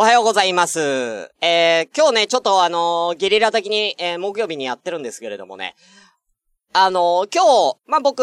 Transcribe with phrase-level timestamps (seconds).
[0.00, 0.78] おはようございます。
[1.40, 5.74] えー、今日ね、ちょっとあのー、ゲリラ的に、えー、木曜日にやってるんですけれどもね。
[6.72, 8.22] あのー、今日、まあ、僕、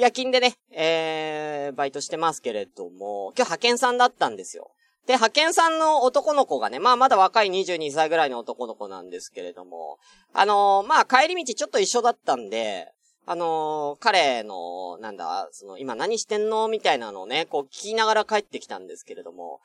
[0.00, 4.70] 夜勤でね、えー、バイトしてますけれども、今日派遣さんだったんですよ。
[5.06, 9.98] で、派遣さんの男の子がね、まあまだ若い22歳ぐらいの男の子なんですけれども、
[10.32, 12.88] あのー、まあ帰り道ちょっと一緒だったんで、
[13.26, 16.68] あのー、彼の、なんだ、その、今何してんの？
[16.68, 19.60] みたいなのをね、こう聞きながら帰ってきたんですけれども、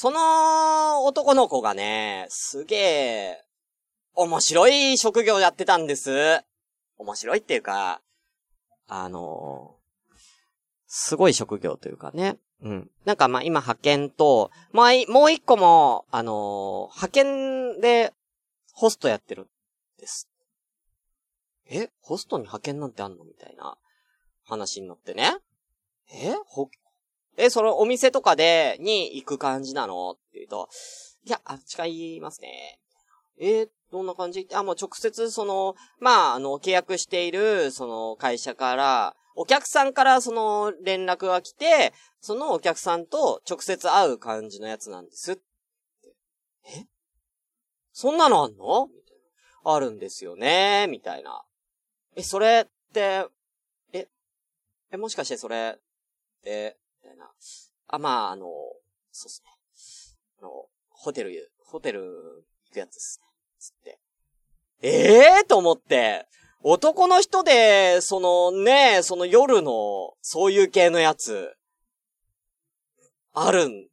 [0.00, 3.44] その男の子がね、すげえ、
[4.14, 6.40] 面白い職業やってたんです。
[6.98, 8.00] 面白いっていうか、
[8.86, 9.74] あの、
[10.86, 12.36] すごい職業というかね。
[12.62, 12.90] うん。
[13.06, 18.12] なんかまあ今派遣と、まあもう一個も、あの、派遣で
[18.72, 19.46] ホストやってるん
[19.98, 20.28] です。
[21.68, 21.90] え？
[22.02, 23.24] ホストに派遣なんてあんの？
[23.24, 23.76] みたいな
[24.44, 25.38] 話になってね。
[26.12, 26.36] え、
[27.38, 30.10] え、そのお店とかで、に行く感じなの？
[30.10, 30.68] って言うと、
[31.24, 32.80] いや、あ、違いますね。
[33.40, 34.48] えどんな感じ？
[34.52, 45.40] あ、もう直接その、まあ、あの、契約している、その会社から、お客さんからその連絡が来て、そのお客さんと直接会う感じのやつなんです。
[46.66, 46.86] え？
[47.92, 48.88] そんなのあんの？
[49.64, 50.88] あるんですよね？
[50.88, 51.44] みたいな。
[52.16, 53.26] え、それって、
[53.92, 54.08] え、
[54.90, 55.80] え、もしかしてそれっ
[56.42, 56.76] て、
[57.18, 57.30] な。
[57.88, 58.46] あ、まあ、あの、
[59.12, 59.50] そうっすね。
[60.40, 62.00] あの、ホテル、ホテル
[62.64, 63.26] 行くやつですね。
[63.58, 63.98] つって。
[64.82, 66.26] ええー、と思って、
[66.62, 71.54] 男の人で、そのね、その夜の、そういう系のやつ、
[73.32, 73.88] あるん。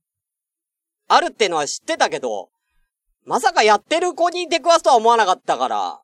[1.08, 2.50] あるってのは知ってたけど、
[3.26, 6.02] まさかやってる子に出くわすとは思わなかったから。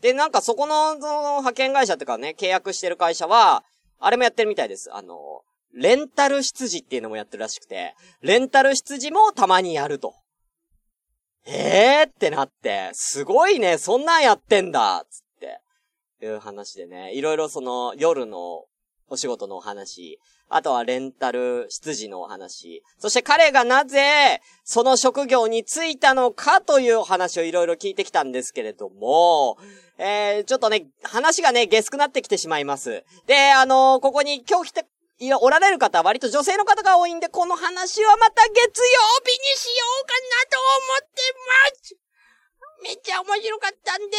[0.00, 3.64] で、なんかそこの、その派遣会社ってかね、契約してる会社は、
[3.98, 4.92] あれもやってるみたいです。
[4.92, 5.42] あの、
[5.74, 10.14] レンタル羊っていうのもやってるらしくて、レンタル羊もたまにやると。
[11.46, 15.60] ええー、ってなって、すごいね、そんなんやってんだつって、
[16.24, 18.64] いう話でね、いろいろその夜の
[19.08, 29.58] お仕事のお話、あとはレンタル執事のお話、そして彼がなぜその職業に就いたのかというお話をいろいろ聞いてきたんですけれども、
[29.98, 33.04] えー、ちょっとね、話がね、ゲスくなってきてしまいます。
[33.26, 34.86] で、あのー、ここに今日来て
[35.22, 38.62] いや、おられる方は割と女性の方が多いんで、この話はまた月曜
[39.22, 41.22] 日にしようかなと思って
[41.52, 41.96] ます。
[42.82, 44.16] めっちゃ面白かったんで、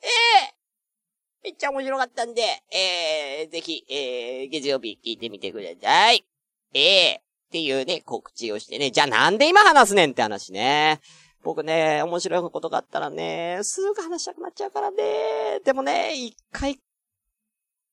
[0.00, 2.40] ええー、めっちゃ面白かったんで、
[2.72, 6.24] えー、ぜひ、えー、月曜日聞いてみてください。
[6.72, 7.20] ええ、っ
[7.52, 8.90] ていうね、告知をしてね。
[8.90, 11.02] じゃあなんで今話すねんって話ね。
[11.42, 15.60] 僕ね、面白いことがあったらね、すぐ話したくなっちゃうからね。
[15.66, 16.80] でもね、一回、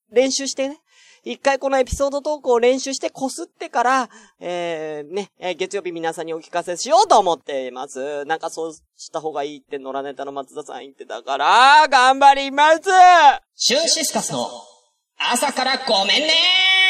[0.09, 0.79] 練習してね。
[1.23, 4.09] 一回このエピソードトークを練習してこすってから、
[4.39, 8.25] えー、ね、え、月曜日皆さんにお聞かせしようと思っています。
[8.25, 12.81] なんかそうした方がいいって野良ネタの松田さん言ってたから、頑張ります
[13.55, 14.47] シュンシスカスの
[15.17, 16.80] 朝からごめんね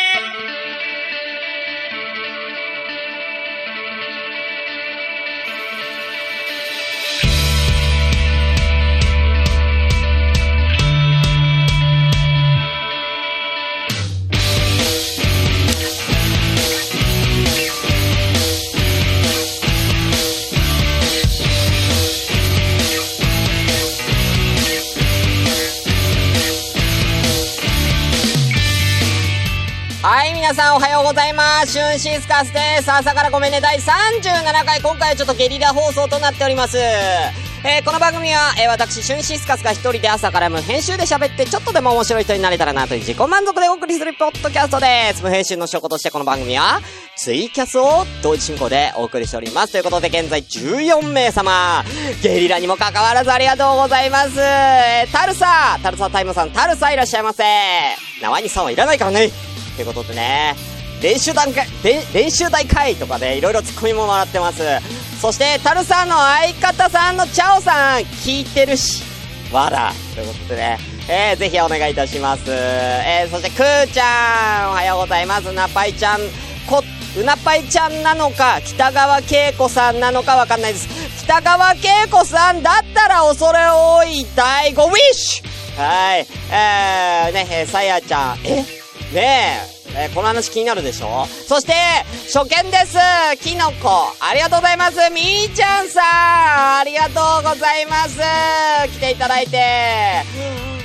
[30.82, 31.74] はようございます。
[31.74, 32.92] シュンシスカスです。
[32.92, 33.62] 朝からごめんね。
[33.62, 36.80] 第37回、今回はちょっとゲリラ放送となっております。
[36.80, 45.22] えー、この番組は、えー、私、シュンシスカスが一人で朝から無編集で喋って、ちょっとでも面白い人になれたらなという自己満足でお送りするポッドキャストです。
[45.22, 46.82] 無編集の証拠としてこの番組は、
[47.16, 49.74] ツイキャスを同時進行でお送りしております。
[49.74, 51.86] ということで、現在14名様、
[52.24, 54.40] ゲリラにも関わらずありがとうございます。
[54.40, 57.44] えー、タルサタルサタイムさん、タルサいらっしゃいませ。
[58.20, 59.30] 縄にさんはいらないからね。
[59.76, 60.56] ということでね、
[61.02, 61.68] 練習段階、
[62.14, 64.62] 練習大会とかでいろいろツッコミももらってます。
[65.20, 69.04] そして、タルさんの相方さんのチャオさん、聞いてるし、
[69.52, 69.92] わら。
[70.16, 72.44] ということでね、えー、ぜひお願いいたします。
[72.48, 75.50] えー、そして、くーちゃん、おはようございます。
[75.50, 76.20] うなぱいちゃん、
[76.68, 76.84] こ、
[77.20, 80.88] うなぱいちゃんなのか、北川景子さんなのかわかんないです。
[81.24, 86.28] 北川景子さんだったら恐れ多い第5ウィッシュはい。
[86.52, 88.64] えー、ね、えさやちゃん、え？
[89.14, 91.26] ねえ、えー、この話気になるでしょ？
[91.48, 91.74] そして、
[92.34, 92.98] 初見です。
[93.42, 94.98] キノコありがとうございます。
[95.12, 98.20] みーちゃんさんありがとうございます。
[98.94, 100.24] 来ていただいて。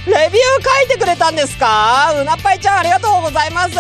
[0.07, 2.13] レビュー書いてくれたんですか？
[2.21, 3.75] うなっぱいちゃんありがとうございます。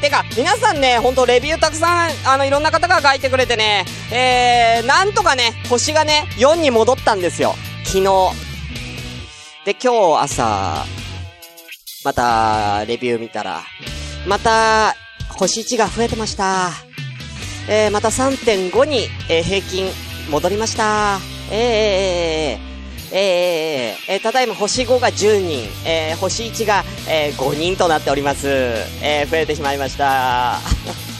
[0.00, 7.54] てか、皆さんね、ほんとレビューたくさん、あの、いろんな方が書いてくれてね、えー、なんとかね、星がね、4に戻ったんですよ。
[7.84, 8.04] 昨日。
[9.66, 10.86] で、今日朝、
[12.04, 13.62] また、レビュー見たら、
[14.26, 14.94] また、
[15.38, 16.70] 星1が増えてました。
[17.68, 19.86] えー、また3.5に、えー、平均、
[20.30, 21.18] 戻りました。
[21.50, 22.66] えー、えー、
[23.12, 28.48] えー、えー、ただいま星5が10人、えー、星1が、えー、5人となっております。
[28.48, 31.15] えー、増えてしまいました。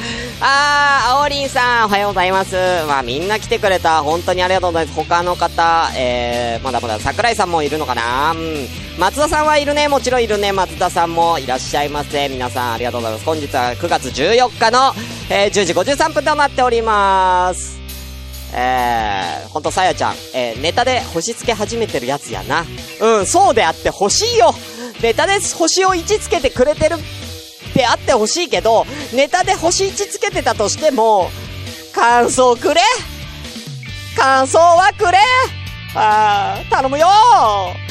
[0.40, 2.56] あー、あおりんさん、おはようございます。
[2.86, 4.02] まあ、みんな来てくれた。
[4.02, 4.96] 本当にありがとうございます。
[4.96, 8.68] 他の方、えー、まだまだ桜井さんもいるのかなうん。
[8.98, 9.88] 松田さんはいるね。
[9.88, 10.52] もちろんいるね。
[10.52, 12.28] 松田さんもいらっしゃいませ。
[12.28, 13.24] 皆さんありがとうございます。
[13.24, 14.94] 本日は9月14日の、
[15.28, 17.78] えー、10時53分となっております。
[18.52, 22.64] えー、ほんとさやちゃん、えー、ネタで星つけ始めてるやつやな。
[23.00, 24.52] うん、そうであって欲しいよ
[25.02, 26.96] ネタで星を位置つけてくれてる
[27.70, 28.84] ってあってほしいけど、
[29.14, 31.30] ネタで星1つけてたとしても、
[31.94, 32.80] 感想くれ
[34.16, 35.18] 感想はくれ
[35.94, 37.06] あー、頼むよ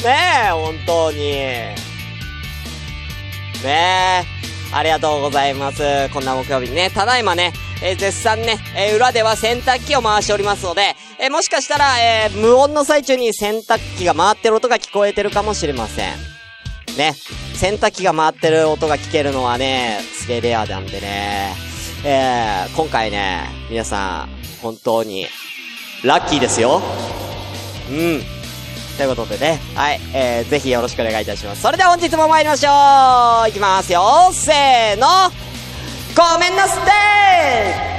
[0.04, 1.18] ねえ、本当に。
[1.18, 1.74] ね
[3.64, 4.24] え、
[4.72, 6.08] ありがとうございます。
[6.12, 16.14] こんな木曜日にね、ただいまね、えー、絶賛ね、えー、裏では洗濯機を回しておりますので、えー、もしかしたら、え無音の最中に洗濯機が回ってる音が聞こえてるかもしれません。
[16.96, 17.14] ね、
[17.60, 21.52] 洗濯機が回ってる音が聞けるのはね、すげえレアなんでね、
[22.06, 24.28] えー、今回ね、皆さん、
[24.62, 25.26] 本当に、
[26.02, 26.80] ラッキーですよ。
[27.90, 28.22] うん。
[28.96, 31.60] ということでね、はい、えー、ぜひよろしくお願いいたします。
[31.60, 33.50] それでは本日も参りましょう。
[33.50, 34.30] いきますよ。
[34.32, 35.06] せーの。
[36.16, 36.80] ごめんなさ
[37.86, 37.89] い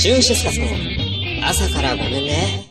[0.00, 0.66] シュンシスカスの
[1.46, 2.64] 朝からごめんね。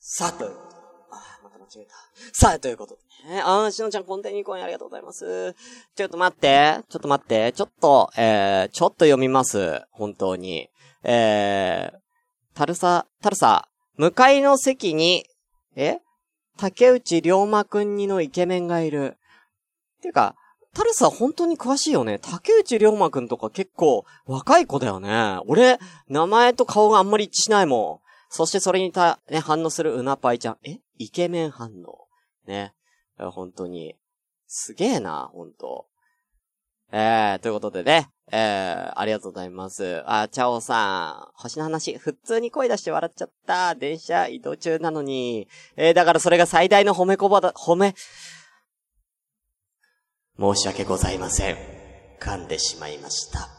[0.00, 0.76] さあ、ということで。
[1.12, 1.94] あ、また間違えた。
[2.32, 2.96] さあ、ということ
[3.28, 3.42] でね。
[3.44, 5.54] あー、しのちゃん、コンテニコインありがとうございます。
[5.94, 6.80] ちょっと待って。
[6.88, 7.52] ちょっと待って。
[7.52, 9.80] ちょっと、えー、ちょっと読みます。
[9.92, 10.68] 本当に。
[11.04, 11.98] えー、
[12.56, 13.68] タルサ、タルサ、
[13.98, 15.26] 向かいの席に、
[15.76, 15.98] え？
[16.58, 19.16] 竹内涼真くんにのイケメンがいる。
[19.98, 20.34] っていうか、
[20.74, 22.18] タルサ本当に詳しいよね。
[22.18, 25.38] 竹内涼真くんとか結構若い子だよね。
[25.46, 25.78] 俺、
[26.08, 28.08] 名前と顔があんまり一致しないもん。
[28.30, 30.58] そしてそれにた、ね、反応するうなぱいちゃん。
[30.64, 30.78] え？
[30.98, 32.06] イケメン反応。
[32.46, 32.72] ね。
[33.18, 33.96] 本当に。
[34.46, 35.86] すげえな、本当
[36.92, 38.08] えー、ということでね。
[38.30, 40.02] えー、ありがとうございます。
[40.06, 41.38] あ、チャオさん。
[41.38, 43.74] 星の話、普通に声出して笑っちゃった。
[43.74, 45.48] 電車移動中なのに。
[45.76, 47.94] えー、だからそれが最大の褒めこばだ、褒め、
[50.38, 51.56] 申し訳ございません。
[52.20, 53.50] 噛んでしまいました。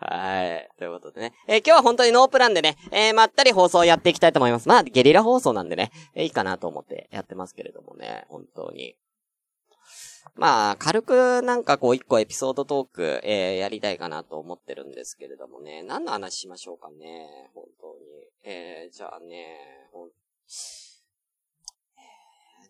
[0.00, 0.68] はい。
[0.78, 1.32] ということでね。
[1.46, 4.68] えー、今日は本当にノープランでね、えー、まったり放送をやっていきたいと思います。
[4.68, 8.96] まあ、ゲリラ放送なんでね、えー、いいかなと思ってやってますけれどもね、本当に。
[10.34, 18.52] まあ、軽くなんかこう一個エピソードトーク、えー、やりたいかなと思ってるんですけれどもね、何の話しましょうかね、本当に。
[18.52, 20.10] えー、じゃあね、ほん、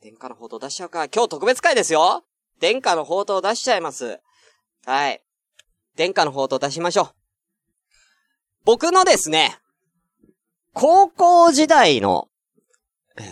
[0.03, 1.07] 殿下の宝刀出しちゃうか。
[1.09, 2.25] 今日特別会ですよ
[2.61, 4.21] 殿下の宝刀出しちゃいます。
[4.85, 5.23] はい。
[5.97, 7.11] 殿下の宝刀出しましょう。
[8.65, 9.59] 僕のですね、
[10.73, 12.29] 高校時代の、
[13.17, 13.26] えー、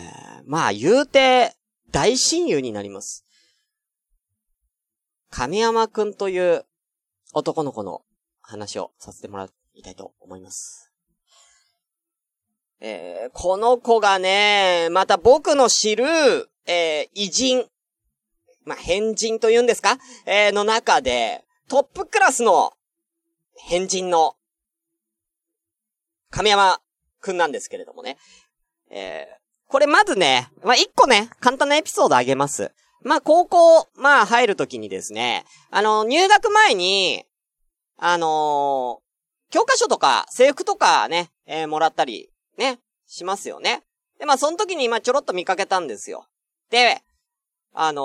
[0.45, 1.53] まあ言うて、
[1.91, 3.25] 大親友になります。
[5.29, 6.65] 神山くんという
[7.33, 8.01] 男の子の
[8.41, 10.91] 話をさせてもらいたいと思います。
[12.79, 17.65] えー、この子がね、また僕の知る、えー、偉人、
[18.65, 19.97] まあ、変人と言うんですか？
[20.25, 22.73] えー、の中で、トップクラスの
[23.57, 24.35] 変人の、
[26.31, 26.79] 亀山
[27.21, 28.17] くんなんですけれどもね。
[28.89, 32.71] えー、これまずね、まあ、一個ね、簡単なエピソードあげます。
[33.01, 37.25] まあ、高校、まあ、入るときにですね、あの、入学前に、
[37.97, 43.83] あのー、教科書とか制服とかね、えー、もらったり、ね、しますよね。
[44.19, 46.27] で、まあ、その時に、まあ、ちょろっと見かけたんですよ。
[46.69, 47.01] で、
[47.73, 48.01] あの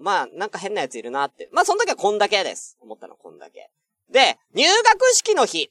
[0.00, 1.48] ー、まあ、なんか変なやついるなって。
[1.52, 2.76] まあ、その時はこんだけです。
[2.80, 3.70] 思ったのこんだけ。
[4.10, 5.70] で、入学式の日。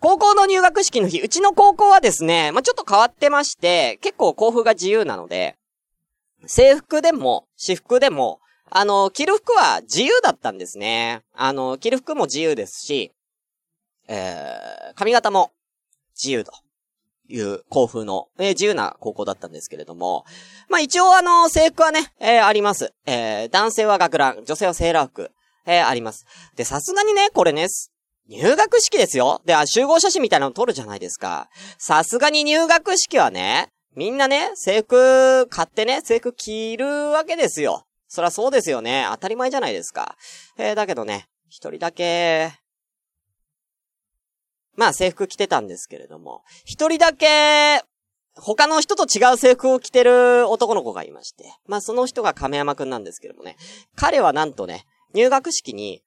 [0.00, 1.20] 高校の入学式の日。
[1.20, 5.56] うちの高校はですね、まあ、ちょっと変わってまして、結構校風が自由なので、
[6.46, 11.22] 制服でも、私服でも、あの、着る服は自由だったんですね。
[11.34, 13.12] あの、着る服も自由ですし、
[14.06, 15.50] えー、髪型も
[16.14, 16.52] 自由と
[17.28, 20.24] いう校風の、えー、自由な高校だったんですけれども、
[20.68, 22.92] まあ一応あの、制服はね、えー、あります。
[23.06, 25.30] えー、男性は学ラン、女性はセーラー服、
[25.66, 26.26] えー、あります。
[26.56, 27.68] で、さすがにね、これね、
[28.28, 29.40] 入学式ですよ。
[29.46, 31.48] で、集合写真みたいなの撮るじゃないですか。
[31.78, 37.84] さすがに入学式はね、みんなね、制服買ってね、制服着るわけですよ。
[38.06, 39.06] そらそうですよね。
[39.10, 40.16] 当たり前じゃないですか。
[40.56, 42.52] えー、だけどね、一人だけ、
[44.78, 47.82] まあ制服着てたんですけれども、一人だけ、
[48.36, 53.56] 他の人と違う制服を着てる男の子がいまして、まあその人が亀山くんなんですけどもね、
[53.96, 56.04] 彼はなんとね、入学式に、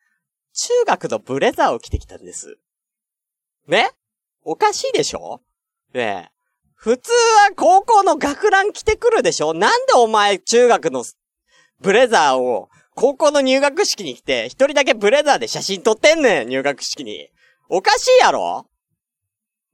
[0.54, 2.56] 中学のブレザーを着てきたんです。
[3.68, 3.92] ね？
[4.44, 5.42] おかしいでしょ？
[5.94, 6.30] ね？
[6.30, 6.30] え。
[6.76, 9.54] 普通は高校の学ラン着てくるでしょ？
[9.54, 11.04] なんでお前中学の
[11.82, 17.28] ブレザーを高校の入学式に来て、一人だけブレザーで写真撮ってんねん、入学式に。
[17.74, 18.68] おかしいやろ？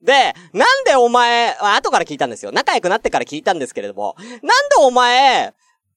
[0.03, 2.51] で、なんでお前、後から聞いたんですよ。
[2.51, 4.43] 仲良くなってから聞いたんですけれども、なんで
[4.77, 5.55] お前、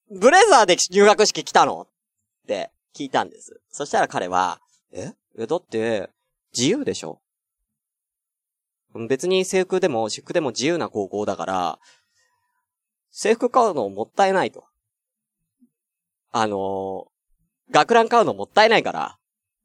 [0.09, 1.81] ブレザーで入学式来たの？
[1.81, 1.87] っ
[2.47, 3.61] て聞いたんです。
[3.69, 4.59] そしたら彼は、
[4.91, 5.13] え？
[5.37, 6.09] え、だって、
[6.57, 7.21] 自由でしょ
[9.07, 11.79] 別に制服でも私服でも自由な高校だから、
[13.11, 14.65] 制服買うのもったいないと。
[16.31, 19.17] あのー、学ラン買うのもったいないから、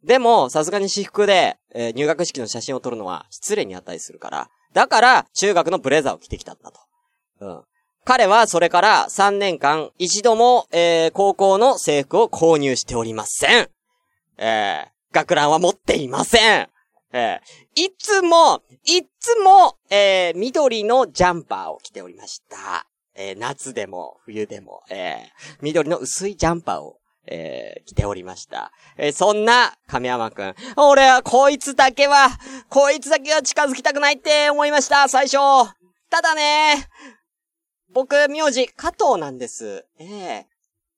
[0.06, 6.80] でも、さすがに私服で、えー、入学式の写真を撮るのは失礼に値するから、だから、中学のブレザーを着てきたんだと。
[7.40, 7.62] うん。
[8.04, 13.68] 彼はそれから3年間一度も、えー、高校の制服を購入しておりません。
[14.38, 16.68] えー、学ランは持っていません。
[17.12, 22.86] えー、いつも、いつも、えー、緑のジャンパーを着ておりました。
[23.16, 28.72] えー、夏でも、冬でも、えー、緑の薄いジャンパーをえー、来ておりました。
[28.96, 30.54] えー、そんな、亀山くん。
[30.76, 32.28] 俺はこいつだけは、
[32.68, 35.38] こいつだけは近づきたくないって思いました、最初。
[36.10, 36.88] ただね、
[37.92, 39.86] 僕、名字、加藤なんです。
[39.98, 40.44] ええー、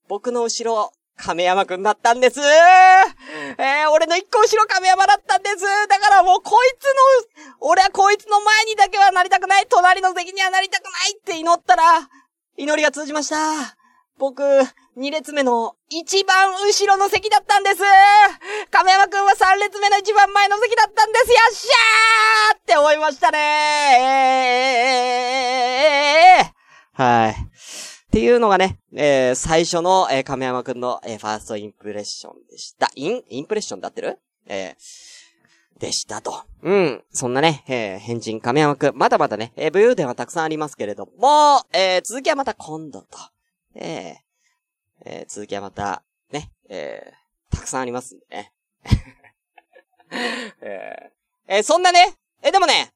[0.08, 2.40] 僕の後ろ、亀山くんだったんです。
[2.40, 5.64] えー、俺の一個後ろ亀山だったんです。
[5.88, 6.84] だからもうこいつ
[7.42, 9.66] の、俺はこいつの前にだけはなりたくない。
[9.68, 12.08] 隣の席にはなりたくないって祈ったら、
[12.56, 13.76] 祈りが通じました。
[14.16, 14.42] 僕、
[15.00, 17.76] 二列目の一番後ろの席だったんです
[18.72, 27.30] 亀山くんは三列目の一番前の席だったんですよっしゃーって思いましたねーはい。
[27.30, 27.36] っ
[28.10, 32.90] ていうのがね、えー、最初の、えー、亀山くんの、えー、ファーストインプレッションでした。
[32.96, 34.18] イン、インプレッションだってる？
[34.46, 36.42] えー、でしたと。
[36.64, 37.04] うん。
[37.12, 38.96] そんなね、えー、変人亀山くん。
[38.96, 43.06] まだまだね、えー、武勇伝はたくさんありますけれども、えー、続きはまた今度と。
[43.76, 44.16] え、
[45.04, 48.52] えー、続きはまた、ね、えー、たくさんありますんでね。
[50.60, 52.92] えー、えー、そんなね、え、でもね、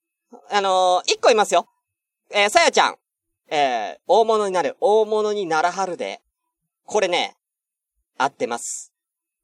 [0.51, 1.69] あのー、一個いますよ。
[2.31, 2.97] えー、さやちゃん。
[3.49, 6.21] えー、大物になる、大物にならはるで。
[6.87, 7.37] これね、
[8.19, 8.93] 合ってます。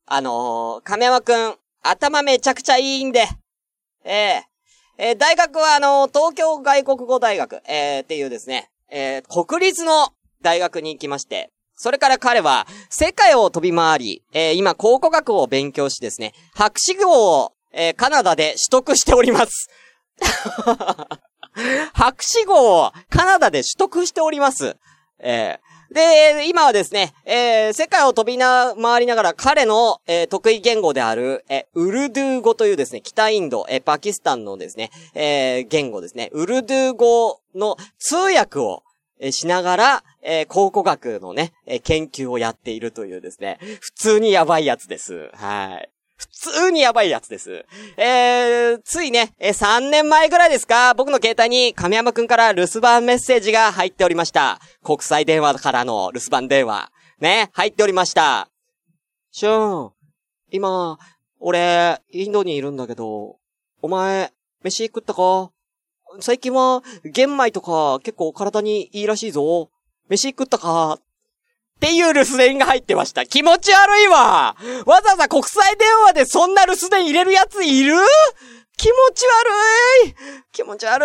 [0.07, 3.27] あのー、亀山くん、頭めちゃくちゃいいんで。
[4.05, 4.43] えー、
[4.97, 19.71] えー、大学はあのー、東京外国語大学、えー、っていうですね、えー、国立の大学に行きまして、それから彼は、世界を飛び回り、えー、今、考古学を勉強しですね、博士号を、えー、カナダで取得しております。
[21.95, 24.77] 博士号をカナダで取得しております。
[25.21, 38.83] えー、で、今はですね、えー、世界を飛びな、回りながら彼の、えー、得意言語である、え、ウルドゥー語というですね、北インド、え、パキスタンのですね、え、言語ですね、ウルドゥー語の通訳を、
[39.21, 45.31] えしながら、えー、考古学のね、えー、研究をやっているというですね、普通にやばいやつです。
[45.35, 45.91] はい。
[46.17, 47.65] 普通にやばいやつです。
[47.97, 54.61] えー、ついね、えー、3年前ぐらいですか、僕の携帯に亀山くんから留守番メッセージが入っておりました。
[54.83, 56.91] 国際電話からの留守番電話。
[57.21, 58.49] ね、入っておりました。
[59.33, 59.93] シューン、
[60.51, 60.99] 今、
[61.41, 63.39] 俺、インドにいるんだけど、
[63.81, 64.33] お前、
[64.65, 65.53] 飯食ったか？
[66.21, 69.71] 最近は、玄米とか結構体にいいらしいぞ。
[70.09, 70.95] 飯食ったか。
[70.95, 71.01] っ
[71.81, 73.25] ていう留守電が入ってました。
[73.25, 74.57] 気持ち悪いわ。
[74.85, 77.95] わざわざ国際電話でそんな留守電入れるやついる？
[78.77, 79.25] 気持ち
[80.05, 80.15] 悪い。
[80.53, 81.05] 気持ち悪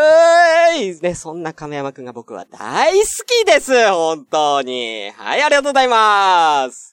[0.77, 0.99] い。
[1.01, 3.91] ね、そんな亀山くんが僕は大好きです。
[3.91, 5.11] 本当に。
[5.11, 6.92] はい、ありがとうございます。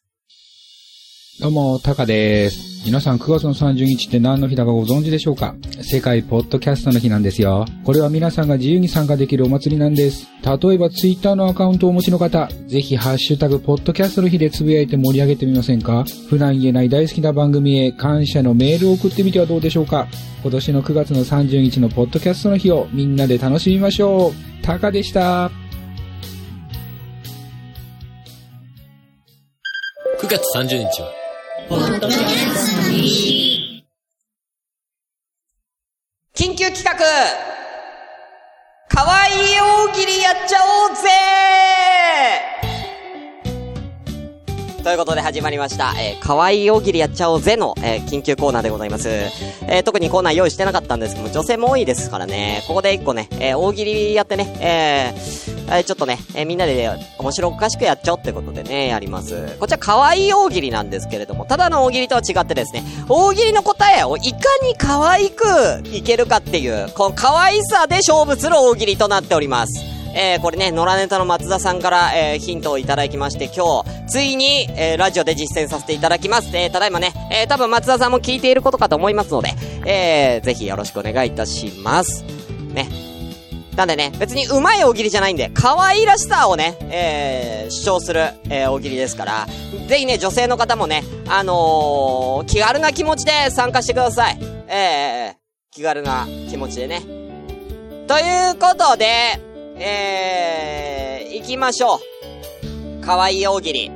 [1.40, 2.84] どうも、タカです。
[2.84, 5.54] 皆さん9月の30日って何の日だかご存知でしょうか？
[5.80, 7.64] 世界ポッドキャストの日なんですよ。
[7.82, 10.28] これは皆さんが自由に参加できるお祭りなんです。
[10.42, 16.04] 例えばツイッターのアカウントをお持ちの方、ぜひハッシュタグポッドキャストの日でつぶやいて盛り上げてみませんか？
[16.28, 20.08] 普段言えない大好きな番組へ感謝のメールを送ってみてはどうでしょうか？
[20.42, 24.32] 今年の9月の30日のポッドキャストの日をみんなで楽しみましょう。
[24.62, 25.50] タカでした。
[30.20, 31.19] 9月30日は、
[36.34, 36.96] 緊急企画。
[38.88, 40.58] かわいい大喜利やっちゃ
[40.88, 42.49] おうぜ
[44.82, 49.08] ということで始まりました、えー、かわいい大喜利やっちゃおうぜの、えー緊急コーナーでございます。
[49.08, 59.56] えー特にコーナー用意してなかったんですけども、女性も多いですからね、ここで一個ね、えー大喜利やってね、えーえーちょっとね、えーみんなでね面白おかしくやっちゃおうってことでね、やります。
[59.60, 65.44] こちら可愛い大喜利なんですけれども、ただの大喜利とは違ってですね、大喜利の答えをいかに可愛く
[65.84, 69.99] いけるかっていう、この可愛さで勝負する大喜利となっております。
[70.14, 76.50] えー、これね、野良ネタの松田さんから、えー、ヒントをいただきまして、今日、ついに、えー、ラジオで実践させていただきます。
[76.56, 79.50] えー、ただいまね、えー、多分松田さんも聞いていることかと思いますので、
[79.86, 82.24] えー、ぜひよろしくお願いいたします。
[82.72, 82.88] ね。
[83.76, 89.46] なんでね、別に上手い大喜利じゃないんで、可愛らしさをね、えー、主張する、えー、大喜利ですから、
[89.88, 94.38] ぜひね、女性の方もね、あのー、気軽な気持ちで参加してください。
[94.68, 95.34] えー、
[95.70, 97.00] 気軽な気持ちでね。
[98.06, 99.49] ということで、
[99.82, 102.00] えー、行きましょう。
[103.00, 103.90] 可愛い大喜利。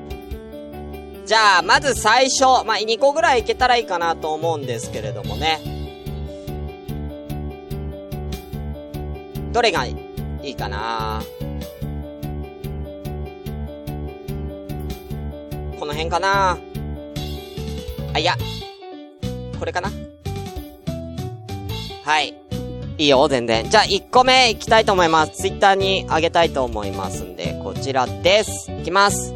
[1.27, 5.61] じゃあ、まず最初、まあ、2個ぐらいいけたらいいかなと思うんですけれどもね。
[9.53, 9.95] どれがい
[10.43, 11.23] いかな？
[15.79, 16.59] この辺かな？
[18.15, 18.37] あ、いや。
[19.59, 19.91] これかな？
[22.05, 22.35] はい。
[22.97, 23.69] いいよ、全然。
[23.69, 25.33] じゃあ、1個目いきたいと思います。
[25.33, 28.71] ツイッターにあげたいと思いますんで、こちらです。
[28.71, 29.35] いきます。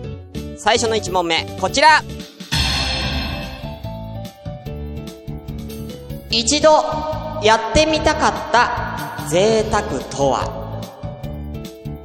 [0.56, 2.02] 最初の1問目、こちら
[6.30, 6.70] 一度、
[7.42, 10.68] やってみたかった贅沢とは？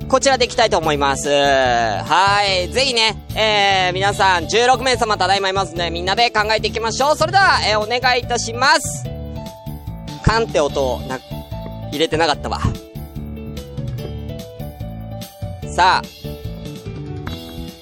[0.07, 1.27] こちらでいきたいと思います。
[1.27, 2.69] はい。
[2.69, 7.15] ぜひね、えー、皆さん、16名様ただいまいますんで、みんなで考えていきましょう。
[7.15, 9.05] それでは、えー、お願いいたします。
[10.23, 11.19] カンって音を、な、
[11.93, 12.59] 入れてなかったわ。
[15.75, 16.23] さあ。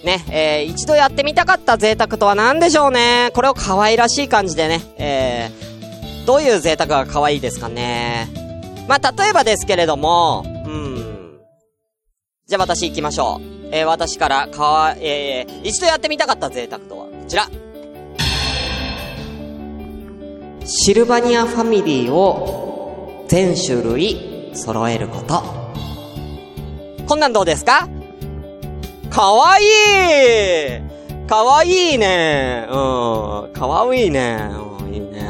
[0.06, 3.32] ね、えー、一度やってみたかった贅沢とは何でしょうね。
[3.34, 8.28] これを可愛らしい感じでね、えー、どういう贅沢が可愛いですかね。
[8.88, 11.39] まあ、例えばですけれども、うん。
[12.47, 13.52] じゃあ私行きましょう。
[13.71, 17.47] えー、私から、かわ、えー、一度やってみたかった贅沢とは、こちら。
[20.65, 22.70] シルバニアファミリーを
[23.31, 25.41] 全種類揃えること。
[27.07, 27.87] こんなんどうですか？
[29.09, 31.27] かわいい！
[31.29, 32.67] かわいいね！
[32.67, 33.53] うん。
[33.53, 34.49] かわいいね！
[34.81, 35.29] うん、いいね。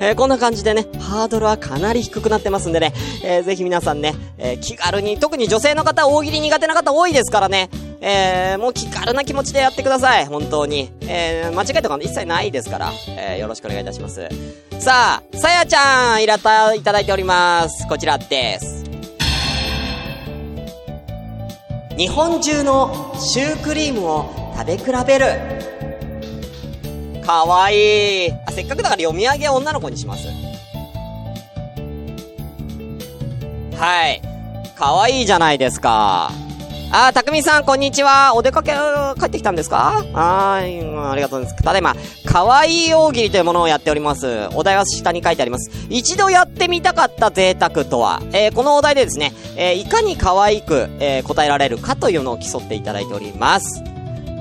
[0.00, 2.92] えーこんな感じでね、ハードルはかなり低くなってますんでね、
[3.24, 7.70] えーぜひ皆さんね、えー気軽に、特に女性の方、大喜利苦手な方多いですからね、
[8.02, 10.90] えーもう気軽な気持ちでやってください、本当に。
[11.08, 14.28] えー間違いとか一切ないですから、えーよろしくお願いいたします。
[14.80, 17.86] さあ、さやちゃん、いらた、いただいております。
[17.86, 18.82] こちらです。
[21.98, 25.26] 日本中のシュークリームを食べ比べる。
[27.26, 28.32] かわいい。
[28.46, 30.28] あ、せっかくだから読み上げ女の子にします。
[33.76, 34.22] はい。
[34.74, 36.32] かわいいじゃないですか。
[36.92, 38.32] あ、たくみさん、こんにちは。
[38.34, 38.72] お出かけ、
[39.16, 40.04] 帰ってきたんですか？
[40.12, 41.62] はい、ありがとうございます。
[41.62, 41.94] ただいま、
[42.26, 44.48] かわいい大喜利というものをやっております。
[44.56, 45.70] お題は下に書いてあります。
[45.88, 53.80] 一度やってみたかった贅沢とは、えーこのお題でですね、えーいかに可愛く、えー答えられるかというのを競っていただいております。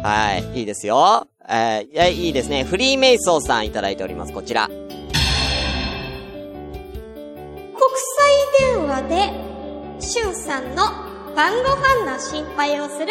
[0.02, 1.28] はい、いいですよ。
[1.48, 2.64] えーい、いいですね。
[2.64, 4.34] フリーメイソーさんいただいております。
[4.34, 4.68] こちら。
[4.68, 4.98] 国際
[8.74, 9.30] 電話で、
[10.04, 11.09] しゅんさんの
[11.40, 13.06] 晩ご飯の心配をする。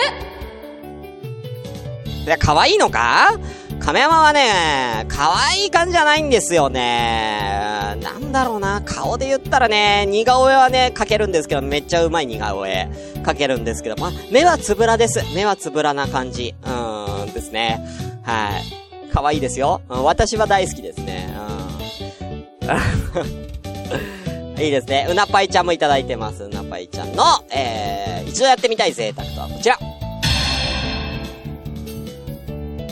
[2.26, 3.30] いや、可愛いのか？
[3.80, 7.96] 亀山はね、可愛い感じじゃないんですよね。
[8.02, 12.90] なんだろうな、顔で言ったらね、似顔絵はね、描けるんですけど、めっちゃうまい似顔絵
[13.22, 15.24] 描けるんですけど、まあ、目はつぶらです。
[15.34, 16.54] 目はつぶらな感じ。
[16.64, 17.80] うーん、ですね。
[18.24, 19.10] はい。
[19.10, 19.80] 可愛いですよ。
[19.88, 21.34] 私は大好きですね。
[22.60, 22.66] う
[24.26, 24.27] ん。
[24.60, 25.06] いいですね。
[25.08, 26.44] うなぱいちゃんもいただいてます。
[26.44, 29.78] うなぱいちゃんの、えー、一度やってみたい贅沢とはこちら。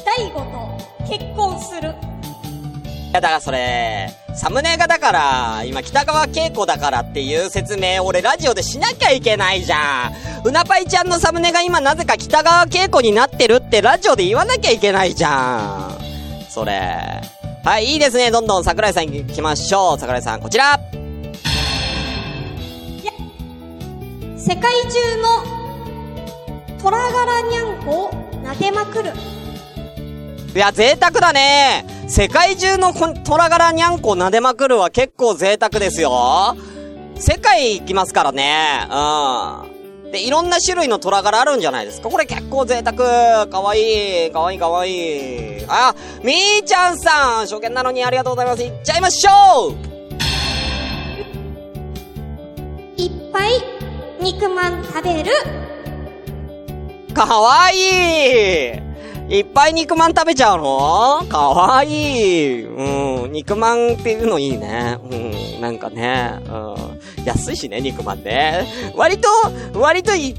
[0.05, 1.90] 大悟と結婚する。
[1.90, 10.11] いや、だからそれ、サムネがだから、今北川景子だからっていう説明俺ラジオでしなきゃいけないじゃ
[10.44, 10.48] ん。
[10.48, 15.98] うなぱいちゃんのサムネが今なぜか北川景子になってるってラジオで言わなきゃいけないじゃん。
[16.48, 17.20] それ。
[17.64, 18.31] はい、いいですね。
[18.31, 19.98] どんどん桜井さん行きましょう。
[19.98, 20.79] 桜井さん、こちら。
[24.46, 28.11] 世界中の虎柄にゃんこを
[28.44, 29.11] 撫でまくる。
[30.54, 31.85] いや、贅沢だね。
[32.06, 36.56] 世界中のこ虎柄にゃんこ撫でまくるは結構贅沢ですよ。
[37.16, 38.87] 世界行きますからね。
[38.88, 40.12] うん。
[40.12, 42.09] で、いろんな種類の虎柄あるんじゃないですか？
[42.09, 43.48] これ結構贅沢。
[43.48, 44.30] かわいい。
[44.30, 45.64] かわいいかわいい。
[45.66, 47.48] あ、みーちゃんさん。
[47.48, 48.62] 初見なのにありがとうございます。
[48.62, 49.72] いっちゃいましょう
[52.96, 53.76] いっぱい
[54.20, 55.31] 肉まん食べる。
[57.14, 61.24] かわいいいっぱい肉まん食べちゃうの？
[61.29, 62.64] かわいい。
[62.64, 63.33] うん。
[63.33, 64.98] 肉まんっていうのいいね。
[65.02, 65.61] うん。
[65.61, 66.38] なんかね。
[66.46, 67.24] うん。
[67.24, 68.66] 安いしね、肉まんね。
[68.94, 69.29] 割と、
[69.74, 70.35] 割とい、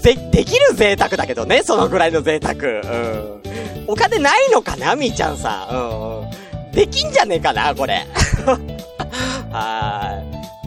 [0.00, 2.54] ぜ、できる贅沢だけどね、そのぐらいの贅沢。
[2.54, 3.42] うん。
[3.86, 5.68] お金ないのかなみーちゃんさ。
[5.70, 6.72] うん。
[6.72, 8.04] できんじゃねえかなこれ。
[9.52, 10.03] はー。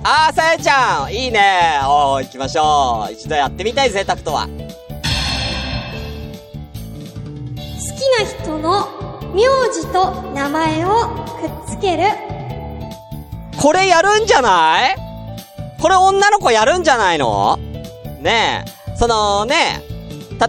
[0.10, 3.12] あー、さやちゃんいいねおー、行きましょう。
[3.12, 4.48] 一度やってみたい贅沢とは。
[4.48, 4.56] 好き
[8.18, 8.88] な人の
[9.36, 9.42] 名
[9.74, 11.10] 字と名前を
[11.42, 12.04] くっつける。
[13.62, 14.96] これやるんじゃない？
[15.82, 17.58] これ女の子やるんじゃないの？
[18.22, 18.96] ねえ。
[18.96, 19.84] そのね、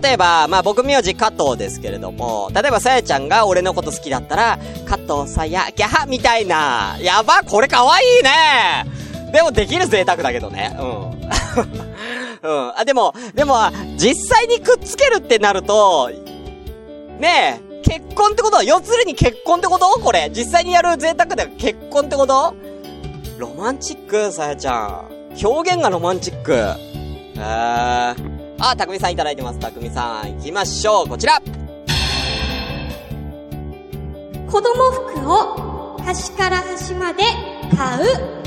[0.00, 6.96] 例えば、まあ僕名字加藤ですけれども、例えばさやちゃんが俺のこと好きだったら、加藤さや、ギャハみたいな。
[7.00, 8.84] やば、これかわいいね
[9.32, 10.76] でもできる贅沢だけどね。
[10.78, 10.86] うん。
[12.42, 12.72] うん。
[12.76, 13.56] あ、でも、でも、
[13.96, 16.10] 実際にくっつけるってなると、
[17.18, 19.86] ねえ、結婚ってことは、要するに結婚ってこと？
[20.00, 20.30] これ。
[20.32, 22.54] 実際にやる贅沢で結婚ってこと？
[23.38, 25.08] ロマンチック、さやちゃん。
[25.44, 26.52] 表現がロマンチック。
[26.54, 28.14] えー。
[28.60, 29.58] あ、たくみさんいただいてます。
[29.58, 30.34] たくみさん。
[30.36, 31.08] 行きましょう。
[31.08, 31.40] こちら。
[34.50, 37.22] 子供服を端から端まで
[37.76, 38.37] 買う。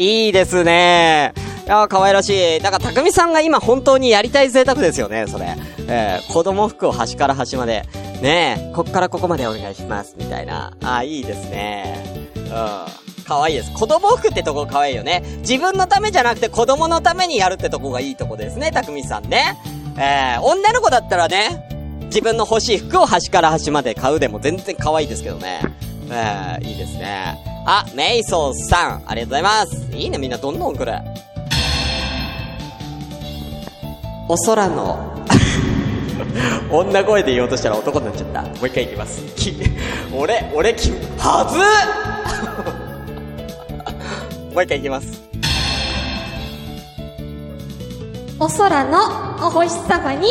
[0.00, 1.34] いいですね。
[1.66, 2.60] いやー、可愛らしい。
[2.60, 5.56] だか、たくみさんが今本当にやりたい贅沢ですよね、それ。
[5.88, 7.84] えー、子供服を端から端まで。
[8.22, 10.72] ねえ、こっからここまでお願いします、みたいな。
[10.82, 12.02] あー、いいですね。
[12.34, 12.44] うん。
[13.26, 13.72] 可愛いです。
[13.74, 15.22] 子供服ってとこ可愛いよね。
[15.40, 19.58] 自分のためじゃなくて子供のためにやるってとこがいいとこですね、たくみさんね。
[19.98, 21.68] えー、女の子だったらね、
[22.06, 25.60] 自分の欲しい服を端から端まで買うでも全然可愛いですけどね。
[26.10, 27.49] えー、いいですね。
[27.66, 29.96] あ、メイソーさん、ありがとうございます。
[29.96, 30.92] いいね、みんなどんどん来る。
[34.28, 34.98] お空の、
[36.70, 38.42] 女声で言おうとしたら男になっちゃった。
[38.42, 39.20] もう一回いきます。
[39.34, 39.54] き、
[40.16, 41.58] 俺、俺、き、はず
[44.54, 45.22] もう一回いきます。
[48.38, 48.98] お空の
[49.46, 50.28] お星様に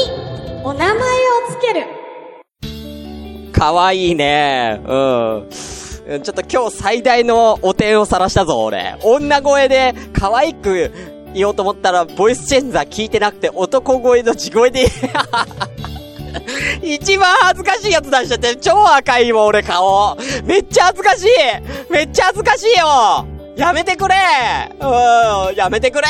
[0.63, 0.98] お名前を
[1.52, 1.86] つける。
[3.52, 4.82] かわいいね。
[4.88, 5.79] うん。
[6.10, 8.98] ちょっと今日最大のお点を晒したぞ、俺。
[9.04, 10.91] 女声で可愛く
[11.36, 14.88] 言おうと思ったら、ボイスチェンザー聞いてなくて、男声の地声で、
[16.82, 20.17] 一番恥ずかしいやつ出しちゃって、超赤いも、俺顔。
[20.45, 21.28] めっちゃ恥ずかしい
[21.91, 24.15] めっちゃ恥ずかしいよやめてくれ
[24.80, 24.86] う
[25.54, 26.08] ん、やめてくれ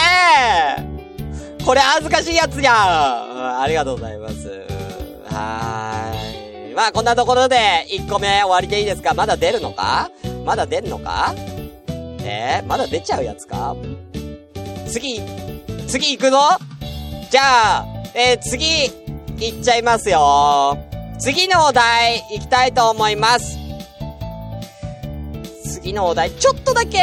[1.66, 4.48] これ恥ずかしいやつやんうんありがとうございます。
[5.26, 6.19] はーい。
[6.76, 9.14] まあ、こんなところで、1個目終わりでいいですか？
[9.14, 10.10] まだ出るのか？
[10.46, 11.34] まだ出んのか？
[12.22, 13.76] えー、まだ出ちゃうやつか？
[14.88, 15.22] 次、
[15.88, 16.38] 次行くぞ？
[17.30, 18.66] じゃあ、えー、次、
[19.38, 20.78] 行っちゃいますよ。
[21.20, 23.58] 次のお題、行きたいと思います。
[25.64, 27.00] 次のお題、ちょっとだけ、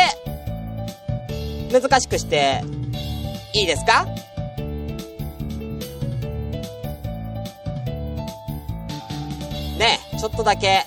[1.72, 2.62] 難しくして、
[3.52, 4.07] いいですか？
[10.18, 10.83] ちょっとだけ。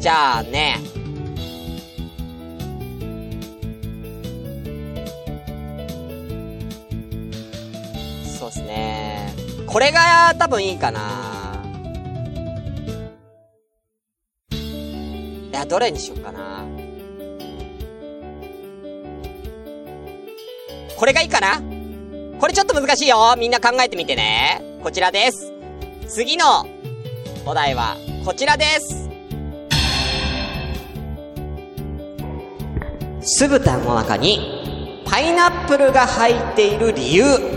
[0.00, 0.78] じゃあね。
[8.38, 9.32] そうですね。
[9.66, 11.62] これが多分いいかな。
[14.50, 16.64] いや、どれにしようかな。
[20.96, 21.60] これがいいかな？
[22.38, 23.34] これちょっと難しいよ。
[23.38, 24.62] みんな考えてみてね。
[24.84, 25.50] こちらです。
[26.08, 26.68] 次の
[27.46, 29.08] お題はこちらです。
[33.22, 37.53] 酢豚の中にパイナップルが入っている理由。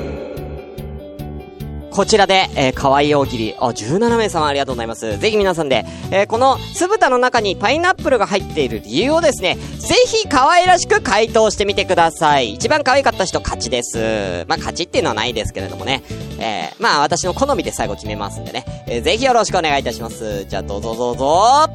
[1.98, 5.18] こちらで、えー、可愛い大喜利、あ、17名様ありがとうございます。
[5.18, 12.54] ぜひ皆さんで、えー、この酢豚の中にパイナップルが入っている理由をですね、ぜひ可愛らしく回答してみてください。
[12.54, 14.46] 一番可愛かった人勝ちです。
[14.48, 16.04] まあ、勝ちっていうのはないですけれどもね。
[16.38, 18.64] えー、まあ、私の好みで最後決めますんでね。
[18.88, 20.46] えー、ぜひよろしくお願いいたします。
[20.46, 21.68] じゃあ、どうぞどうぞ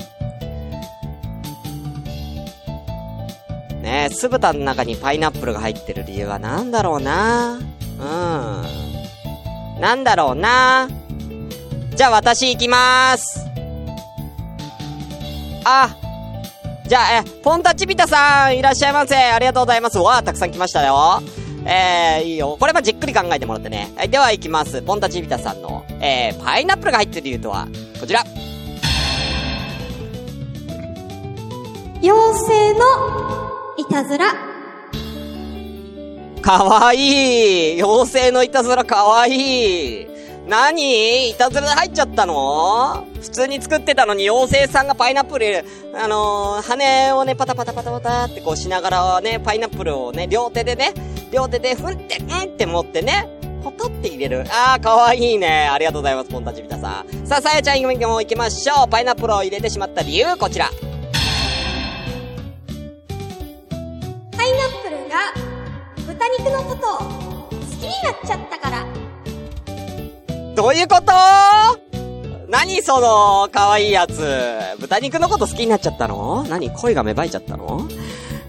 [3.83, 7.59] ねえ酢豚の中にパイナップルが入ってる理由は何だろうな
[7.99, 8.92] うん。
[9.83, 10.89] なんだろうな
[11.97, 13.41] じゃあ私行きまーす。
[15.65, 15.97] あ、
[16.87, 19.17] じゃあ、え、ポンタチビタさん、いらっしゃいませ。
[19.17, 19.99] ありがとうございます。
[19.99, 21.21] わー、たくさん来ましたよ。
[21.67, 22.57] えー、いいよ。
[22.61, 23.93] これはじっくり考えてもらってね。
[23.97, 24.83] はい、では行きます。
[24.83, 27.67] ポンタチビタさんの、えー、パイナップルが入ってる理由とは、
[28.01, 28.23] こちら。
[32.01, 32.81] 妖精の
[33.79, 34.52] いたずら。
[36.43, 40.07] かわいい妖精のいたずらかわいい
[40.49, 41.31] 何？
[41.31, 43.07] いたずらで入っちゃったの？
[43.23, 50.93] 普通に作ってたのに妖精さんがパイナップル、あのー、羽をね、パタパタパタパタってこうしながらね、パイナップルをね、両手でね、
[51.33, 53.29] 両手でふんって、うんって持ってね、
[53.63, 54.45] ポトって入れる。
[54.51, 55.69] あー、かわいいね。
[55.73, 57.27] ありがとうございます、ポンタチビタさん。
[57.27, 58.89] さあ、さやちゃん行きましょう。
[58.89, 60.69] パイナップルを入れてしまった理由、こちら。
[66.63, 68.87] のこと好きになっちゃったから。
[70.55, 71.13] どういうこと？
[72.49, 74.23] 何その、可愛いやつ。
[74.79, 76.45] 豚肉のこと好きになっちゃったの？
[76.45, 76.71] 何？
[76.71, 77.89] 恋が芽生えちゃったの？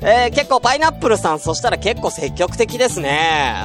[0.01, 3.55] えー、結構パイナップルさん、そしたら結構積極的ですね。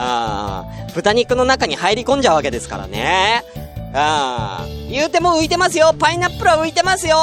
[0.88, 0.94] うん。
[0.94, 3.42] 豚肉の中に入り込んじゃうわけですからね。
[3.76, 4.88] うん。
[4.88, 5.92] 言うても浮いてますよ。
[5.98, 7.16] パイナップルは浮いてますよ。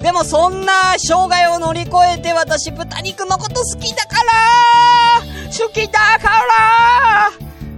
[0.00, 4.32] でもそんな障害を乗り越えて私豚肉のこと好きだから
[5.52, 6.30] 好きだか
[7.30, 7.30] ら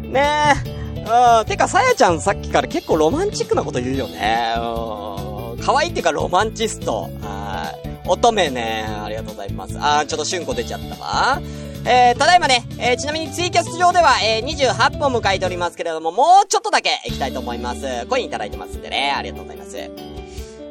[0.03, 0.55] ね
[0.97, 1.41] え。
[1.41, 1.47] うん。
[1.47, 4.55] てか、さやちゃんさっきから結構ロマンチックなこと言うよね。
[4.57, 5.59] うん。
[5.59, 7.11] 可愛いっていうかロマンチスト。
[7.21, 8.09] はい。
[8.09, 8.87] 乙女ね。
[8.89, 9.77] ありがとうございます。
[9.79, 11.41] あー、ちょっとシュンコ出ちゃったわ。
[11.87, 18.07] えー、ただいまね、えー、ちなみにツイキャス上では、えー、28本迎えておりますけれども、もうちょっとだけ行きたいと思います。
[18.07, 19.77] コインいただいてますんでね、ありがとうございます。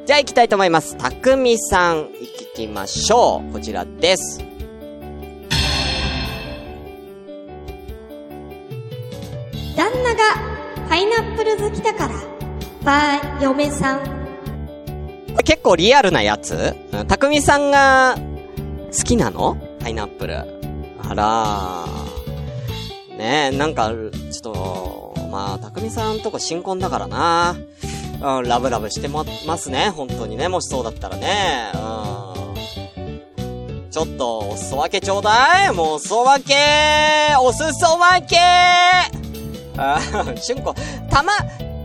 [0.06, 0.98] じゃあ行きたいと思います。
[0.98, 2.08] たくみさん、行
[2.56, 3.54] きましょう。
[3.54, 4.53] こちらです。
[9.84, 10.24] 旦那が
[10.88, 12.14] パイナップル好きだから、
[12.86, 14.00] ばー、嫁さん。
[15.44, 16.74] 結構リアルなやつ？
[17.10, 18.24] たくみさんが好
[19.04, 19.58] きなの？
[19.82, 20.38] パイナップル。
[20.38, 20.46] あ
[21.14, 23.18] らー。
[23.18, 27.58] ねえ、なんか、ちょっと、まあ、たくみさんとこ新婚だからな。
[28.22, 29.26] うん、ラブラブしてま
[29.58, 31.74] すね、本当にね、もしそうだったらね。
[31.74, 31.82] うん。
[33.92, 36.56] ちょっと、お裾分けちょうだいもうお裾分け
[37.42, 38.38] お裾分け
[39.78, 40.00] あ
[40.40, 40.74] しゅん こ、
[41.10, 41.34] たま、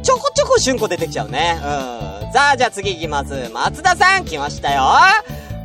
[0.02, 1.58] ちょこちょこしゅんこ出てきちゃうね。
[1.62, 2.32] うん。
[2.32, 3.50] さあ、じゃあ次行きます。
[3.52, 4.82] 松田さん来ましたよ。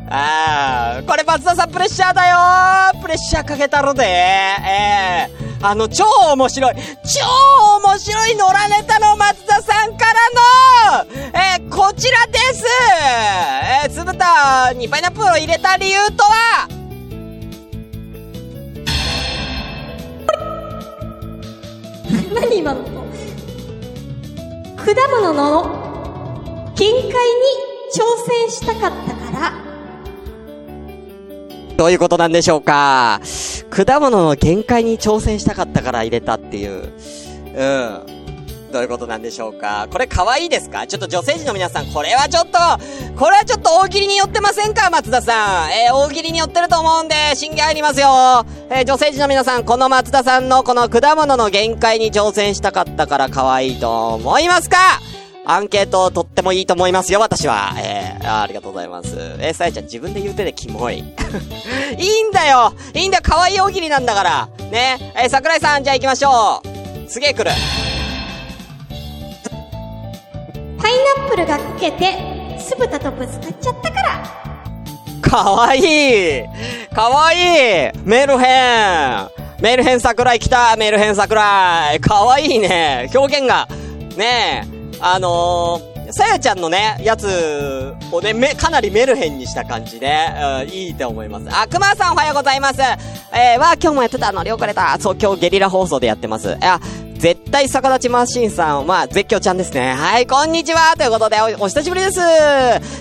[0.10, 4.04] ああ、これ松田さんプレッシャーだよプレッシャーかけたろで。
[4.04, 6.06] ええー、あの、超
[6.36, 12.64] 面白い、超面白い野良ネタの松田さんからの、えー、こちらです
[13.86, 16.83] えー、つぶたにパイナップルを入れた理由とは？
[22.34, 22.92] 何今の果
[25.22, 27.12] 物の限界に
[27.96, 29.54] 挑戦したかったから
[31.78, 33.20] どういうことなんでしょうか？
[33.72, 36.92] 果物の限界に挑戦したかったから入れたっていう。
[37.56, 38.00] うん。
[38.74, 39.88] どういうことなんでしょうか？
[39.92, 40.88] これ可愛いですか？
[40.88, 42.58] ちょっと女性陣の皆さん、これはちょっと、
[43.18, 44.90] これはちょっと大喜利に寄ってませんか？
[44.90, 45.72] 松田さん。
[45.72, 48.46] えー、大喜利に寄ってると思うんで、審議入りますよ。
[48.72, 54.78] えー、女性陣の皆さん、この松田さんのこの果物の限界に挑戦したかったから可愛いと思いますか？
[55.46, 57.74] アンケートとってもいいと思いますよ、私は。
[57.78, 59.16] えー、あありがとうございます。
[59.40, 60.98] えー、さやちゃん自分で言うてでキモい。
[61.00, 66.64] いいんだよいいんだよ可愛い大喜利なんだからねえー、桜井さん、じゃあ行きましょ
[67.06, 67.52] うすげえ来る。
[70.84, 74.44] パイナップルが溶けて、酢豚とぶつかっちゃったから。
[75.22, 76.44] かわいい
[76.94, 79.30] かわいいメルヘン
[79.62, 83.68] メルヘン桜井来たメルヘン桜井かわいいね表現が
[84.18, 90.08] ねえあのー、さやちゃんのね、やつをね、め、かなりメルヘンにした感じで、
[90.66, 91.48] うん、いいと思います。
[91.50, 92.82] あ、くまさんおはようございます。
[92.82, 94.98] えー、わ今日もやってたの、了解れた。
[95.00, 96.50] そう、今日ゲリラ放送でやってます。
[96.50, 96.80] いや、
[97.24, 99.94] 絶対逆立ちマシンさんは、絶叫ちゃんですね。
[99.94, 102.20] はい、こんにちはということでお、お久しぶりです。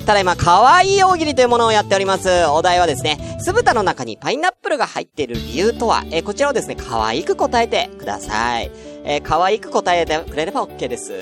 [0.06, 2.28] ただいま、可愛い大喜利というものをやっております。
[2.46, 8.70] お題はですね、酢豚の中にパイナップルが入っている理由とは、えー、こちらをですね、可愛く答えてください。
[9.02, 11.12] えー、可愛く答えてくれれば OK です。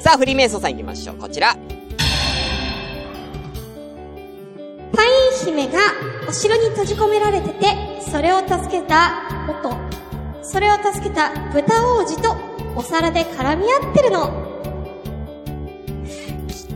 [0.00, 1.16] さあ、フリーメイソーさん行きましょう。
[1.16, 1.54] こちら。
[4.94, 5.78] パイン姫が
[6.26, 9.12] お城に閉じ込められてて、それを助けた
[9.46, 9.85] 音。
[10.46, 12.36] それを助けた豚王子と
[12.76, 14.30] お皿で絡み合ってるの。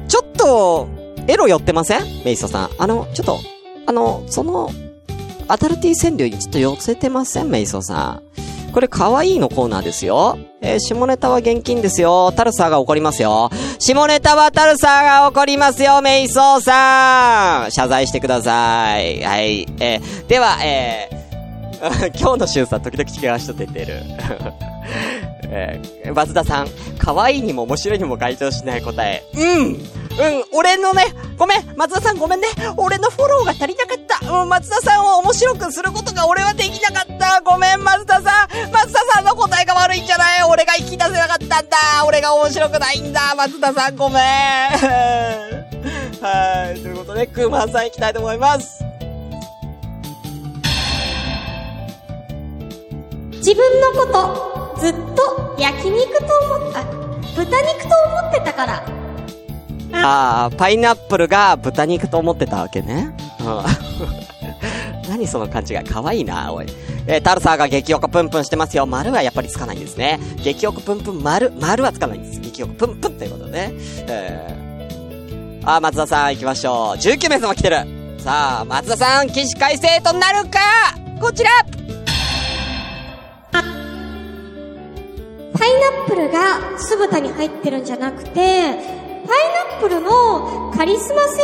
[0.09, 0.89] ちょっと、
[1.29, 2.03] エロ寄ってません？
[2.25, 2.71] メイソーさん。
[2.79, 3.39] あの、ちょっと、
[3.87, 4.71] あの、その、
[5.47, 7.49] アダルティ川柳にちょっと寄せてません？
[7.49, 8.21] メイソーさ
[8.69, 8.73] ん。
[8.73, 10.39] これ可愛いのコーナーですよ。
[10.61, 12.33] えー、下ネタは現金ですよ。
[12.33, 13.51] タルサーが怒りますよ。
[13.79, 19.23] 下ネタはタルサーが怒りますよ、メイソーさん謝罪してください。
[19.23, 19.67] はい。
[19.81, 21.20] えー、では、えー、
[22.19, 24.03] 今日の瞬さん時々違う人出てる。
[25.53, 29.25] えー、松田さん、可愛いにも面白いにも該当しない答え。
[29.35, 29.79] うんうん、
[30.53, 32.49] 俺のね、ごめん、松田さんごめんね。
[32.77, 34.33] 俺のフォローが足りなかった。
[34.33, 37.41] うん、松田さんを面白くすることが俺はできなかった。
[37.41, 38.71] ごめん、松田さん。
[38.71, 41.77] 松田さんの答えが悪いんじゃない俺が引き出せなかったんだ。
[42.07, 43.35] 俺が面白くないんだ。
[43.37, 44.23] 松田さんごめん。
[46.21, 48.90] はい、ということで、クーマンさん行きたいと思います。
[53.41, 56.25] 自分のこと、ずっと焼肉と
[56.57, 56.85] 思った、
[57.35, 58.85] 豚肉と思ってたから。
[59.93, 63.15] ああ、パイナップルが豚肉と思ってたわけね。
[63.41, 63.63] うん。
[65.09, 65.85] 何その勘違い。
[65.85, 66.67] かわいな、おい。
[67.07, 68.85] えー、タルサーが激横プンプンしてますよ。
[68.85, 70.21] 丸はやっぱりつかないんですね。
[70.37, 72.41] 激横プンプン丸、丸はつかないんです。
[72.41, 73.73] 激横プンプンということね。
[74.07, 76.99] えー、あ、松田さん行きましょう。
[76.99, 77.79] 19名様来てる。
[78.19, 80.59] さあ、松田さん、起死回生となるか
[81.21, 81.51] こちら
[85.61, 88.75] パイナップルが酢豚に入ってるんじゃなくて、パイ
[89.71, 91.37] ナップルのカリスマ性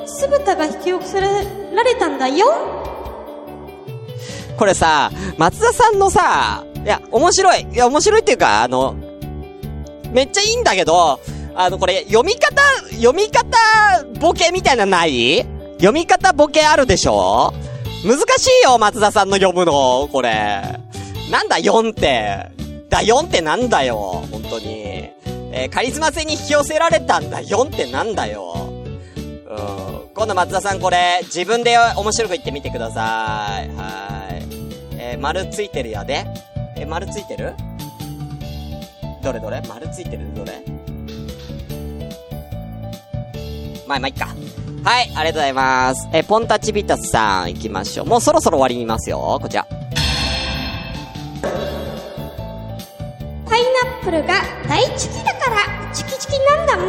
[0.00, 1.30] に酢豚が引き寄せら
[1.84, 2.46] れたんだよ。
[4.58, 7.62] これさ、松田さんのさ、いや、面白い。
[7.72, 8.96] いや、面白いっていうか、あの、
[10.10, 11.20] めっちゃいいんだけど、
[11.54, 13.56] あの、これ、読み方、読み方、
[14.18, 15.46] ボケみたいなない？
[15.74, 17.52] 読み方ボケあるでしょ？
[18.04, 20.80] 難しいよ、松田さんの読むの、これ。
[21.30, 22.50] なんだ、4って。
[22.92, 25.12] だ4ってなんだよ、本当に。
[25.54, 28.54] えー、カリスマ性に引き寄せられたんだ4ってなんだよ。
[29.48, 30.10] うん。
[30.14, 33.68] 今度松田さんこれ、自分で面白く言ってみてください。
[33.74, 34.42] はい。
[34.98, 36.26] えー、丸ついてるやで。
[36.76, 37.54] えー、丸ついてる？
[39.22, 39.62] どれどれ？
[39.66, 40.30] 丸ついてる？
[40.34, 40.62] どれ？
[43.86, 44.26] まあ、まあ、いっか。
[44.84, 46.08] はい、ありがとうございます。
[46.12, 48.06] え、ポンタチビタスさん行きましょう。
[48.06, 49.38] もうそろそろ終わりにいますよ。
[49.40, 49.66] こちら。
[53.52, 56.88] パイナップルが大チキだからチキチキなんだもん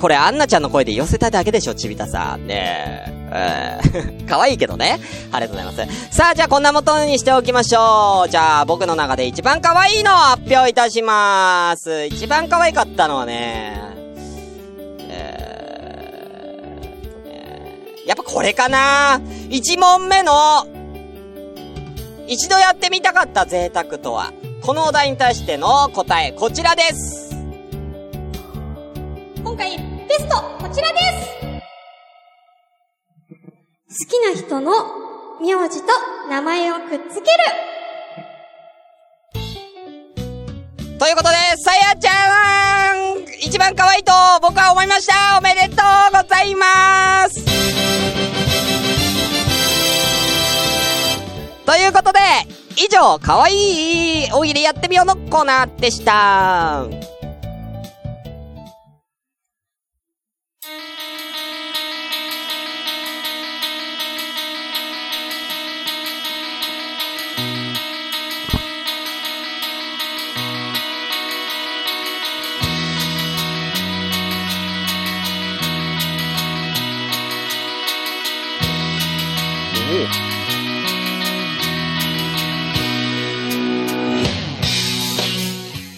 [0.00, 2.48] これアンナちゃんの声で寄せただけでしょ、ちびたさん。
[2.48, 3.80] ねえ。
[3.92, 4.98] ー、 可愛いけどね。
[5.30, 6.16] ありがとうございます。
[6.16, 8.28] さあ、じゃあこんなもとにしておきましょう。
[8.28, 12.06] じゃあ僕の中で一番可愛いいのを発表いたします。
[12.06, 13.80] 一番可愛かったのはね、
[15.10, 20.66] えー、ねやっぱこれかな一問目の
[22.26, 24.32] 一度やってみたかった贅沢とは？
[24.62, 27.34] このお題に対しての答え、こちらです。
[29.42, 29.84] 今回、ベ
[30.18, 30.98] スト、こちらで
[33.88, 34.04] す。
[34.06, 34.72] 好きな人の
[35.40, 35.86] 名字と
[36.30, 37.36] 名前をくっつける。
[40.98, 43.24] ということで、さやちゃん！
[43.42, 45.36] 一番可愛いと僕は思いました。
[45.38, 45.76] おめでとう
[46.22, 46.83] ございます
[52.04, 52.20] ことで、
[52.76, 57.13] 以上、かわいい大喜利やってみようのコーナーでした。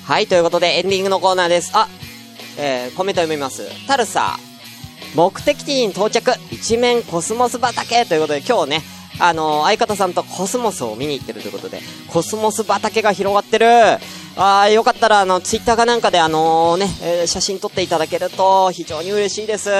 [0.06, 1.72] はい、ということでエンディングのコーナーです。
[1.74, 1.88] あ、
[2.60, 3.66] えー、コメント読みます。
[3.88, 4.38] タルサ
[5.16, 8.82] 目的地に到着、一面コスモス畑ということで、今日ね、
[9.18, 13.66] あのー、相方さんとコスモスを見に行ってるということで、コスモス畑が広がってる。
[14.38, 19.70] あー、よかったら、あの、ツイッターかなんかで、あの、ね、えー、写真撮っていただけると、非常に嬉しいです。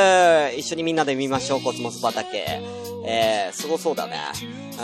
[0.57, 2.63] 一緒にみんなで見ましょう、コスモス畑。
[3.09, 4.19] えー、すごそうだね。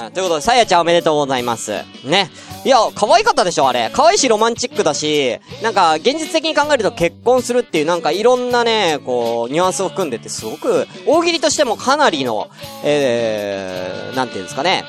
[0.07, 1.73] うん、ということで、さやちゃんおめでとうございます。
[2.05, 2.31] ね。
[2.65, 3.91] いや、可愛かったでしょ、あれ。
[3.95, 12.49] 可愛いしロマンチックだし、なんか、現実的に考えると結婚するっていう、なんかいろんなね、こう、ニュアンスを含んでて、すごく、大喜利としてもかなりの、
[12.85, 14.85] えー、なんていうんですかね、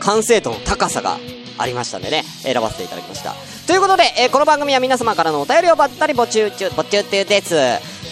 [0.00, 1.18] 完成度の高さが
[1.58, 3.53] ありましたんでね、選ばせていただきました。
[3.66, 7.54] ということで、えーこの番組は皆様からのお便りをばったり募集中、募集中です。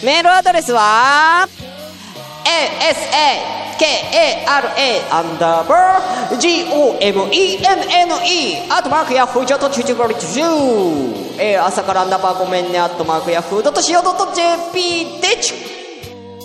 [0.04, 1.46] メールアドレスは、
[4.46, 4.72] asakara
[5.10, 6.66] アンダーバー gomenne
[8.70, 10.44] アットマークヤフージョットチュチュゴリチュチュ
[11.38, 15.71] えー、朝からアンダーバーごめんねアットマークヤフードット CO.jp でちゅ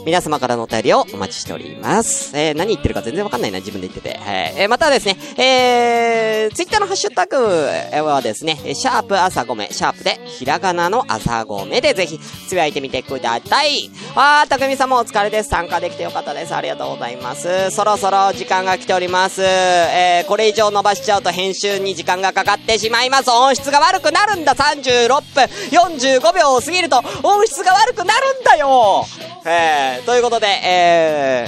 [0.08, 2.32] 皆様からのお便りをお待ちしております。
[2.34, 4.18] えー、何言ってるか全然わかんないな、自分で言ってて。
[4.18, 4.53] はい。
[4.55, 13.91] えー、またですね、えー、ツイッターのハッシュタグはですね、シャープ朝ごめ、シャープで、ひらがなの朝ごめでぜひ、つぶやいてみてください。
[14.16, 15.49] あー、たくみさんもお疲れです。
[15.49, 16.55] 参加できてよかったです。
[16.55, 17.70] ありがとうございます。
[17.72, 19.43] そろそろ時間が来ております。
[19.43, 23.30] えー、これ以上伸ばしちゃうと編集に時間がかかってしまいます。
[23.30, 24.55] 音質が悪くなるんだ。
[24.55, 29.05] 36分45秒を過ぎると、音質が悪くなるんだよ
[29.50, 31.48] えー、ということで、え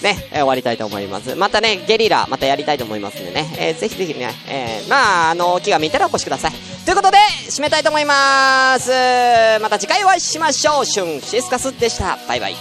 [0.00, 1.34] ー、ね、終わりたいと思います。
[1.34, 6.52] またね、ゲリラ、またやりたいと思いますんでね、えーぜひぜひね、えーまあ、あの、気が向いたらお越しください。
[6.84, 7.16] ということで、
[7.48, 8.90] 締めたいと思います。
[9.60, 10.86] また次回お会いしましょう。
[10.86, 12.18] シュンシスカスでした。
[12.28, 12.56] バイバイ。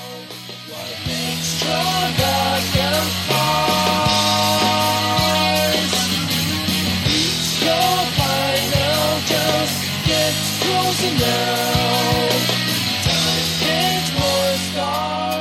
[11.19, 12.36] Now
[14.87, 15.36] all.